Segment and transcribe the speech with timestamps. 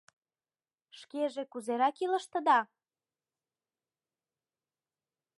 [0.99, 2.59] —Шкеже кузерак илыштыда?